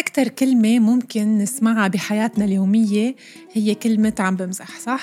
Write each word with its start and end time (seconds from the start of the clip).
أكتر 0.00 0.28
كلمة 0.28 0.78
ممكن 0.78 1.38
نسمعها 1.38 1.88
بحياتنا 1.88 2.44
اليومية 2.44 3.14
هي 3.52 3.74
كلمة 3.74 4.12
عم 4.18 4.36
بمزح 4.36 4.78
صح؟ 4.80 5.02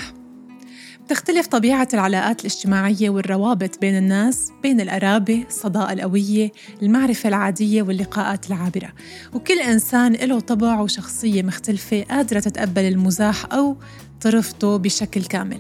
تختلف 1.08 1.47
طبيعة 1.47 1.88
العلاقات 1.93 2.42
الاجتماعية 2.42 3.10
والروابط 3.10 3.82
بين 3.82 3.98
الناس 3.98 4.52
بين 4.64 4.82
القرابة، 4.82 5.46
الصداقة 5.48 5.94
القوية، 5.94 6.52
المعرفة 6.82 7.30
العادية 7.30 7.82
واللقاءات 7.82 8.48
العابرة 8.48 8.94
وكل 9.34 9.60
إنسان 9.60 10.14
له 10.14 10.39
طبع 10.39 10.79
وشخصية 10.79 11.43
مختلفة 11.43 12.04
قادرة 12.04 12.39
تتقبل 12.39 12.82
المزاح 12.82 13.54
أو 13.54 13.77
ترفضه 14.20 14.77
بشكل 14.77 15.23
كامل 15.23 15.59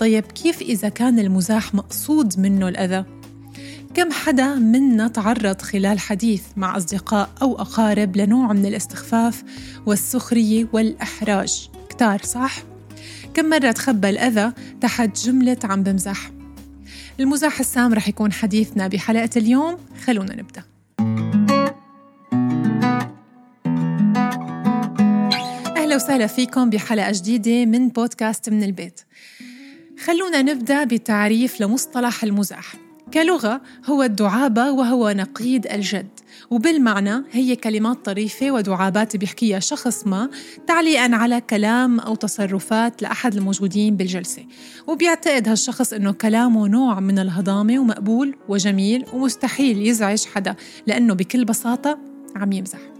طيب 0.00 0.24
كيف 0.24 0.62
إذا 0.62 0.88
كان 0.88 1.18
المزاح 1.18 1.74
مقصود 1.74 2.40
منه 2.40 2.68
الأذى؟ 2.68 3.17
كم 3.94 4.12
حدا 4.12 4.54
منا 4.54 5.08
تعرض 5.08 5.62
خلال 5.62 5.98
حديث 5.98 6.42
مع 6.56 6.76
أصدقاء 6.76 7.30
أو 7.42 7.60
أقارب 7.60 8.16
لنوع 8.16 8.52
من 8.52 8.66
الاستخفاف 8.66 9.44
والسخرية 9.86 10.68
والإحراج؟ 10.72 11.70
كتار 11.88 12.22
صح؟ 12.22 12.62
كم 13.34 13.44
مرة 13.44 13.70
تخبى 13.70 14.10
الأذى 14.10 14.52
تحت 14.80 15.24
جملة 15.24 15.56
عم 15.64 15.82
بمزح؟ 15.82 16.30
المزاح 17.20 17.60
السام 17.60 17.94
رح 17.94 18.08
يكون 18.08 18.32
حديثنا 18.32 18.88
بحلقة 18.88 19.30
اليوم 19.36 19.76
خلونا 20.04 20.36
نبدأ. 20.36 20.62
أهلا 25.76 25.96
وسهلا 25.96 26.26
فيكم 26.26 26.70
بحلقة 26.70 27.12
جديدة 27.14 27.64
من 27.64 27.88
بودكاست 27.88 28.50
من 28.50 28.62
البيت. 28.62 29.00
خلونا 30.04 30.42
نبدأ 30.42 30.84
بتعريف 30.84 31.60
لمصطلح 31.60 32.24
المزاح. 32.24 32.87
كلغة 33.14 33.60
هو 33.86 34.02
الدعابة 34.02 34.70
وهو 34.70 35.10
نقيض 35.10 35.66
الجد 35.66 36.08
وبالمعنى 36.50 37.22
هي 37.30 37.56
كلمات 37.56 38.04
طريفة 38.04 38.50
ودعابات 38.50 39.16
بيحكيها 39.16 39.58
شخص 39.58 40.06
ما 40.06 40.30
تعليقا 40.66 41.16
على 41.16 41.40
كلام 41.40 42.00
أو 42.00 42.14
تصرفات 42.14 43.02
لأحد 43.02 43.34
الموجودين 43.34 43.96
بالجلسة. 43.96 44.44
وبيعتقد 44.86 45.48
هالشخص 45.48 45.92
أنه 45.92 46.12
كلامه 46.12 46.68
نوع 46.68 47.00
من 47.00 47.18
الهضامة 47.18 47.78
ومقبول 47.78 48.36
وجميل 48.48 49.04
ومستحيل 49.12 49.86
يزعج 49.86 50.24
حدا 50.24 50.54
لأنه 50.86 51.14
بكل 51.14 51.44
بساطة 51.44 51.98
عم 52.36 52.52
يمزح. 52.52 52.97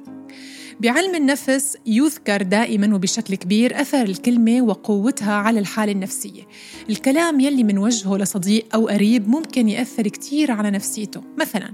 بعلم 0.81 1.15
النفس 1.15 1.77
يذكر 1.87 2.43
دائما 2.43 2.95
وبشكل 2.95 3.34
كبير 3.34 3.81
أثر 3.81 4.03
الكلمة 4.03 4.62
وقوتها 4.62 5.33
على 5.33 5.61
الحالة 5.61 5.93
النفسية. 5.93 6.43
الكلام 6.91 7.41
يلي 7.41 7.65
من 7.65 7.79
وجهه 7.79 8.17
لصديق 8.17 8.67
أو 8.75 8.89
قريب 8.89 9.29
ممكن 9.29 9.69
يأثر 9.69 10.03
كتير 10.03 10.53
على 10.53 10.70
نفسيته. 10.70 11.23
مثلا 11.39 11.73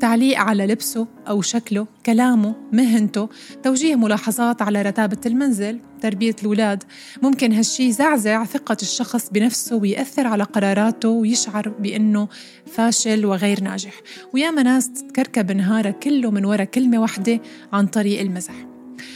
تعليق 0.00 0.38
على 0.38 0.66
لبسه 0.66 1.06
أو 1.28 1.42
شكله 1.42 1.86
كلامه 2.06 2.54
مهنته 2.72 3.28
توجيه 3.62 3.94
ملاحظات 3.94 4.62
على 4.62 4.82
رتابة 4.82 5.20
المنزل 5.26 5.80
تربية 6.04 6.36
الأولاد. 6.42 6.82
ممكن 7.22 7.52
هالشي 7.52 7.82
يزعزع 7.82 8.44
ثقة 8.44 8.76
الشخص 8.82 9.30
بنفسه 9.30 9.76
ويأثر 9.76 10.26
على 10.26 10.44
قراراته 10.44 11.08
ويشعر 11.08 11.68
بأنه 11.68 12.28
فاشل 12.66 13.26
وغير 13.26 13.60
ناجح. 13.60 14.00
وياما 14.32 14.62
ناس 14.62 14.92
تتكركب 14.92 15.52
نهارها 15.52 15.90
كله 15.90 16.30
من 16.30 16.44
وراء 16.44 16.64
كلمة 16.64 16.98
واحدة 16.98 17.40
عن 17.72 17.86
طريق 17.86 18.20
المزح. 18.20 18.73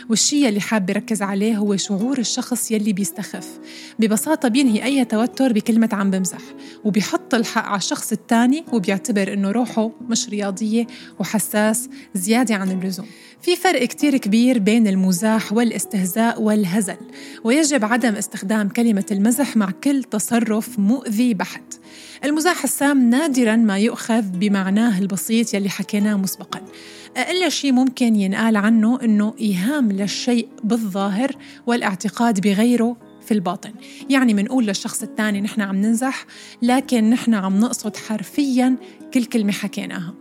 والشيء 0.08 0.48
اللي 0.48 0.60
حاب 0.60 0.90
يركز 0.90 1.22
عليه 1.22 1.56
هو 1.56 1.76
شعور 1.76 2.18
الشخص 2.18 2.70
يلي 2.70 2.92
بيستخف. 2.92 3.48
ببساطة 3.98 4.48
بينهي 4.48 4.84
أي 4.84 5.04
توتر 5.04 5.52
بكلمة 5.52 5.88
عم 5.92 6.10
بمزح 6.10 6.42
وبيحط 6.84 7.34
الحق 7.34 7.64
على 7.64 7.78
الشخص 7.78 8.12
الثاني 8.12 8.64
وبيعتبر 8.72 9.32
إنه 9.32 9.50
روحه 9.50 9.90
مش 10.08 10.28
رياضية 10.28 10.86
وحساس 11.18 11.88
زيادة 12.14 12.54
عن 12.54 12.70
اللزوم. 12.70 13.06
في 13.42 13.56
فرق 13.56 13.84
كتير 13.84 14.16
كبير 14.16 14.58
بين 14.58 14.88
المزاح 14.88 15.52
والاستهزاء 15.52 16.42
والهزل 16.42 16.96
ويجب 17.44 17.84
عدم 17.84 18.14
استخدام 18.14 18.68
كلمة 18.68 19.06
المزح 19.10 19.56
مع 19.56 19.70
كل 19.84 20.04
تصرف 20.04 20.78
مؤذي 20.78 21.34
بحت. 21.34 21.62
المزاح 22.24 22.64
السام 22.64 23.10
نادرا 23.10 23.56
ما 23.56 23.78
يؤخذ 23.78 24.22
بمعناه 24.22 24.98
البسيط 24.98 25.54
يلي 25.54 25.68
حكيناه 25.68 26.14
مسبقا. 26.14 26.60
أقل 27.18 27.50
شيء 27.50 27.72
ممكن 27.72 28.16
ينقال 28.16 28.56
عنه 28.56 28.98
أنه 29.02 29.34
إيهام 29.40 29.92
للشيء 29.92 30.48
بالظاهر 30.64 31.36
والاعتقاد 31.66 32.40
بغيره 32.40 32.96
في 33.26 33.34
الباطن. 33.34 33.70
يعني 34.10 34.34
منقول 34.34 34.66
للشخص 34.66 35.02
الثاني 35.02 35.40
نحن 35.40 35.60
عم 35.60 35.76
ننزح 35.76 36.26
لكن 36.62 37.10
نحن 37.10 37.34
عم 37.34 37.60
نقصد 37.60 37.96
حرفيا 37.96 38.76
كل 39.14 39.24
كلمة 39.24 39.52
حكيناها. 39.52 40.14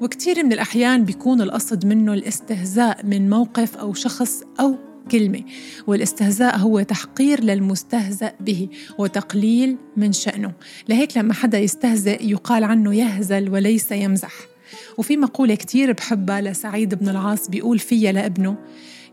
وكثير 0.00 0.44
من 0.44 0.52
الأحيان 0.52 1.04
بيكون 1.04 1.40
القصد 1.40 1.86
منه 1.86 2.12
الاستهزاء 2.12 3.06
من 3.06 3.30
موقف 3.30 3.76
أو 3.76 3.94
شخص 3.94 4.42
أو 4.60 4.76
كلمة 5.10 5.42
والاستهزاء 5.86 6.56
هو 6.56 6.82
تحقير 6.82 7.44
للمستهزأ 7.44 8.32
به 8.40 8.68
وتقليل 8.98 9.76
من 9.96 10.12
شأنه. 10.12 10.52
لهيك 10.88 11.16
لما 11.16 11.34
حدا 11.34 11.58
يستهزئ 11.58 12.24
يقال 12.30 12.64
عنه 12.64 12.94
يهزل 12.94 13.50
وليس 13.50 13.92
يمزح. 13.92 14.53
وفي 14.98 15.16
مقولة 15.16 15.54
كتير 15.54 15.92
بحبها 15.92 16.40
لسعيد 16.40 16.94
بن 16.94 17.08
العاص 17.08 17.48
بيقول 17.48 17.78
فيها 17.78 18.12
لابنه 18.12 18.56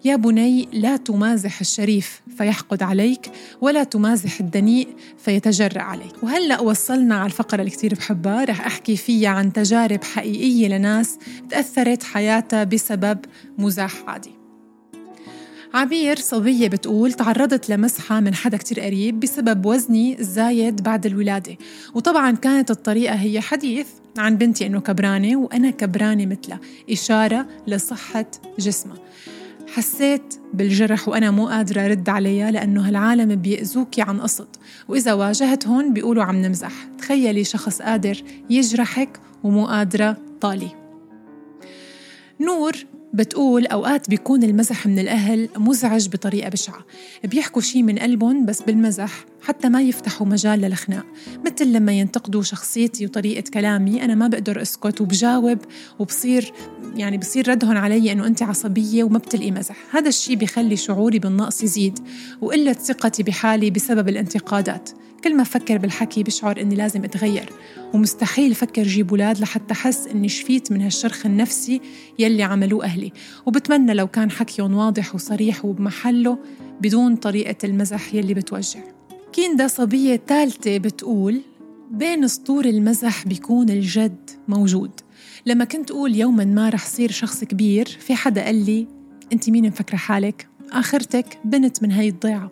يا 0.06 0.16
بني 0.16 0.68
لا 0.74 0.98
تمازح 0.98 1.60
الشريف 1.60 2.22
فيحقد 2.38 2.84
عليك 2.84 3.32
ولا 3.62 3.84
تمازح 3.84 4.40
الدنيء 4.40 4.88
فيتجرأ 5.18 5.82
عليك. 5.82 6.24
وهلأ 6.24 6.60
وصلنا 6.60 7.16
على 7.16 7.26
الفقرة 7.26 7.60
اللي 7.60 7.72
كتير 7.72 7.96
بحبها 7.96 8.44
رح 8.46 8.66
أحكي 8.66 8.98
فيها 8.98 9.30
عن 9.30 9.54
تجارب 9.54 10.04
حقيقية 10.04 10.68
لناس 10.68 11.18
تأثرت 11.50 12.04
حياتها 12.04 12.64
بسبب 12.64 13.20
مزاح 13.58 13.94
عادي. 14.08 14.41
عبير 15.74 16.20
صبية 16.20 16.68
بتقول 16.68 17.14
تعرضت 17.14 17.70
لمسحة 17.70 18.20
من 18.20 18.36
حدا 18.36 18.58
كتير 18.58 18.80
قريب 18.80 19.20
بسبب 19.20 19.66
وزني 19.66 20.20
الزايد 20.20 20.84
بعد 20.84 21.06
الولادة. 21.06 21.58
وطبعا 21.94 22.32
كانت 22.32 22.72
الطريقة 22.72 23.16
هي 23.16 23.42
حديث 23.42 23.88
عن 24.18 24.38
بنتي 24.38 24.66
إنه 24.66 24.80
كبرانة 24.80 25.38
وأنا 25.38 25.70
كبرانة 25.70 26.26
مثلها. 26.26 26.60
إشارة 26.90 27.48
لصحة 27.68 28.26
جسمها. 28.60 28.98
حسيت 29.74 30.36
بالجرح 30.54 31.08
وأنا 31.08 31.32
مو 31.32 31.48
قادرة 31.48 31.82
أرد 31.86 32.10
عليها 32.10 32.52
لأنه 32.52 32.88
هالعالم 32.88 33.36
بيأذوكي 33.36 34.02
عن 34.02 34.22
قصد. 34.22 34.48
وإذا 34.88 35.14
واجهتهم 35.14 35.94
بيقولوا 35.94 36.24
عم 36.24 36.36
نمزح. 36.36 36.74
تخيلي 36.98 37.44
شخص 37.44 37.82
قادر 37.82 38.24
يجرحك 38.50 39.20
ومو 39.44 39.66
قادرة 39.66 40.18
طالي. 40.42 40.70
نور 42.40 42.72
بتقول 43.14 43.66
أوقات 43.66 44.10
بيكون 44.10 44.44
المزح 44.44 44.88
من 44.88 45.00
الأهل 45.00 45.50
مزعج 45.58 46.08
بطريقة 46.08 46.50
بشعة. 46.50 46.86
بيحكوا 47.24 47.62
شي 47.62 47.84
من 47.84 48.00
قلبهم 48.00 48.46
بس 48.46 48.62
بالمزح. 48.62 49.31
حتى 49.42 49.70
ما 49.70 49.82
يفتحوا 49.82 50.28
مجال 50.28 50.62
للخناق 50.62 51.06
مثل 51.46 51.74
لما 51.74 51.92
ينتقدوا 51.92 52.42
شخصيتي 52.42 53.06
وطريقة 53.06 53.50
كلامي 53.54 54.04
أنا 54.06 54.16
ما 54.16 54.28
بقدر 54.28 54.62
أسكت 54.62 55.02
وبجاوب 55.02 55.58
وبصير 56.00 56.54
يعني 56.96 57.18
بصير 57.18 57.50
ردهم 57.50 57.78
علي 57.78 58.12
إنه 58.12 58.28
أنت 58.28 58.44
عصبية 58.44 59.04
وما 59.04 59.18
بتلقي 59.18 59.52
مزح. 59.52 59.76
هذا 59.92 60.10
الشي 60.10 60.36
بيخلي 60.36 60.76
شعوري 60.76 61.20
بالنقص 61.20 61.64
يزيد 61.64 62.00
وقلة 62.42 62.74
ثقتي 62.74 63.24
بحالي 63.24 63.70
بسبب 63.70 64.10
الانتقادات. 64.10 64.90
كل 65.24 65.36
ما 65.36 65.44
فكر 65.44 65.78
بالحكي 65.78 66.24
بشعر 66.24 66.62
إني 66.62 66.76
لازم 66.76 67.04
أتغير 67.04 67.50
ومستحيل 67.94 68.56
فكر 68.56 68.84
جيب 68.84 69.10
أولاد 69.10 69.40
لحتى 69.40 69.74
أحس 69.74 70.08
إني 70.08 70.30
شفيت 70.30 70.72
من 70.72 70.82
هالشرخ 70.82 71.26
النفسي 71.26 71.82
يلي 72.20 72.44
عملوه 72.44 72.86
أهلي. 72.86 73.12
وبتمنى 73.46 73.94
لو 73.94 74.08
كان 74.08 74.32
حكيهم 74.32 74.76
واضح 74.76 75.16
وصريح 75.16 75.66
وبمحله 75.66 76.38
بدون 76.82 77.16
طريقة 77.16 77.56
المزح 77.64 78.14
يلي 78.14 78.34
بتوجع. 78.34 79.01
كيندا 79.34 79.68
صبية 79.68 80.22
ثالثة 80.28 80.78
بتقول 80.78 81.42
بين 81.92 82.28
سطور 82.28 82.66
المزح 82.66 83.28
بيكون 83.28 83.70
الجد 83.70 84.30
موجود 84.48 84.92
لما 85.46 85.66
كنت 85.66 85.92
أقول 85.92 86.16
يوما 86.16 86.46
ما 86.46 86.70
رح 86.70 86.88
صير 86.88 87.12
شخص 87.12 87.44
كبير 87.44 87.86
في 87.86 88.16
حدا 88.16 88.46
قال 88.46 88.66
لي 88.66 88.88
أنت 89.34 89.50
مين 89.50 89.68
مفكرة 89.68 89.98
حالك؟ 89.98 90.48
آخرتك 90.72 91.40
بنت 91.46 91.84
من 91.84 91.92
هاي 91.92 92.10
الضيعة 92.10 92.52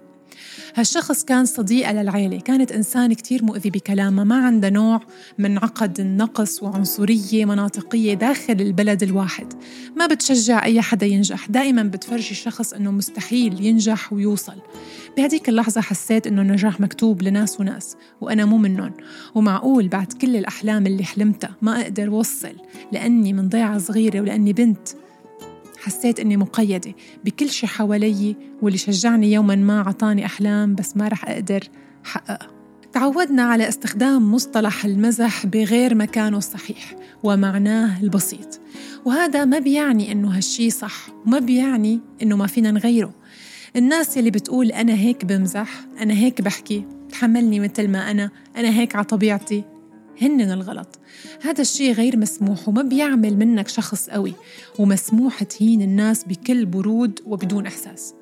هالشخص 0.75 1.24
كان 1.24 1.45
صديقة 1.45 1.91
للعيلة 1.91 2.39
كانت 2.39 2.71
إنسان 2.71 3.13
كتير 3.13 3.44
مؤذي 3.44 3.69
بكلامها 3.69 4.24
ما 4.24 4.45
عنده 4.45 4.69
نوع 4.69 5.01
من 5.38 5.57
عقد 5.57 6.00
النقص 6.00 6.63
وعنصرية 6.63 7.45
مناطقية 7.45 8.13
داخل 8.13 8.53
البلد 8.53 9.03
الواحد. 9.03 9.53
ما 9.95 10.07
بتشجع 10.07 10.65
أي 10.65 10.81
حدا 10.81 11.06
ينجح 11.06 11.50
دائما 11.50 11.83
بتفرجي 11.83 12.31
الشخص 12.31 12.74
أنه 12.74 12.91
مستحيل 12.91 13.65
ينجح 13.65 14.13
ويوصل. 14.13 14.56
بهديك 15.18 15.50
اللحظة 15.50 15.81
حسيت 15.81 16.27
أنه 16.27 16.42
النجاح 16.42 16.80
مكتوب 16.80 17.21
لناس 17.21 17.59
وناس 17.59 17.95
وأنا 18.21 18.45
مو 18.45 18.57
منهم. 18.57 18.92
ومعقول 19.35 19.88
بعد 19.88 20.13
كل 20.13 20.35
الأحلام 20.35 20.88
اللي 20.88 21.03
حلمتها 21.03 21.56
ما 21.62 21.81
أقدر 21.81 22.09
وصل 22.09 22.56
لأني 22.92 23.33
من 23.33 23.50
ضيعة 23.50 23.77
صغيرة 23.77 24.21
ولأني 24.21 24.53
بنت. 24.53 24.88
حسيت 25.83 26.19
إني 26.19 26.37
مقيدة 26.37 26.93
بكل 27.25 27.49
شي 27.49 27.67
حوالي 27.67 28.35
واللي 28.61 28.77
شجعني 28.77 29.33
يوما 29.33 29.55
ما 29.55 29.81
عطاني 29.81 30.25
أحلام 30.25 30.75
بس 30.75 30.97
ما 30.97 31.07
رح 31.07 31.29
أقدر 31.29 31.63
حققها 32.03 32.59
تعودنا 32.93 33.43
على 33.43 33.69
استخدام 33.69 34.31
مصطلح 34.31 34.85
المزح 34.85 35.45
بغير 35.45 35.95
مكانه 35.95 36.37
الصحيح 36.37 36.95
ومعناه 37.23 38.03
البسيط. 38.03 38.59
وهذا 39.05 39.45
ما 39.45 39.59
بيعني 39.59 40.11
إنه 40.11 40.37
هالشي 40.37 40.69
صح 40.69 41.09
وما 41.25 41.39
بيعني 41.39 41.99
إنه 42.21 42.35
ما 42.37 42.47
فينا 42.47 42.71
نغيره. 42.71 43.13
الناس 43.75 44.17
اللي 44.17 44.31
بتقول 44.31 44.71
أنا 44.71 44.93
هيك 44.93 45.25
بمزح 45.25 45.69
أنا 46.01 46.13
هيك 46.13 46.41
بحكي 46.41 46.85
تحملني 47.09 47.59
مثل 47.59 47.87
ما 47.87 48.11
أنا 48.11 48.29
أنا 48.57 48.69
هيك 48.69 48.95
على 48.95 49.05
طبيعتي. 49.05 49.63
هن 50.21 50.42
الغلط. 50.42 51.00
هذا 51.42 51.62
الشيء 51.62 51.94
غير 51.94 52.18
مسموح 52.18 52.69
وما 52.69 52.81
بيعمل 52.81 53.38
منك 53.38 53.68
شخص 53.68 54.10
قوي. 54.10 54.33
ومسموح 54.80 55.44
تهين 55.44 55.81
الناس 55.81 56.24
بكل 56.24 56.66
برود 56.66 57.19
وبدون 57.25 57.66
إحساس. 57.66 58.13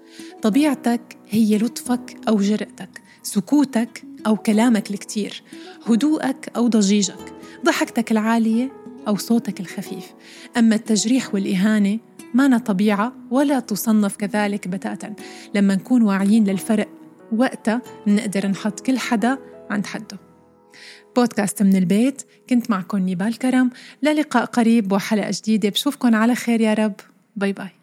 طبيعتك 0.42 1.18
هي 1.30 1.58
لطفك 1.58 2.18
أو 2.28 2.38
جرأتك 2.38 3.02
سكوتك 3.24 4.04
أو 4.28 4.38
كلامك 4.38 4.92
الكتير 4.92 5.44
هدوءك 5.86 6.52
أو 6.56 6.68
ضجيجك 6.68 7.34
ضحكتك 7.66 8.12
العالية 8.12 8.72
أو 9.08 9.16
صوتك 9.16 9.60
الخفيف. 9.60 10.14
أما 10.58 10.76
التجريح 10.76 11.34
والإهانة 11.34 12.00
ما 12.34 12.58
طبيعة 12.58 13.14
ولا 13.32 13.60
تصنف 13.60 14.16
كذلك 14.16 14.68
بتاتا. 14.68 15.14
لما 15.56 15.76
نكون 15.76 16.02
واعيين 16.02 16.44
للفرق 16.44 16.88
وقتها 17.32 17.82
نقدر 18.08 18.48
نحط 18.48 18.80
كل 18.80 19.00
حدا 19.00 19.38
عند 19.70 19.86
حده. 19.86 20.27
بودكاست 21.18 21.64
من 21.64 21.76
البيت. 21.76 22.22
كنت 22.50 22.70
معكم 22.70 22.98
نيبال 22.98 23.38
كرم. 23.38 23.70
للقاء 24.04 24.46
قريب 24.46 24.92
وحلقة 24.92 25.32
جديدة. 25.34 25.70
بشوفكن 25.70 26.16
على 26.16 26.36
خير 26.36 26.62
يا 26.62 26.74
رب. 26.74 26.96
bye 27.36 27.54
bye 27.54 27.77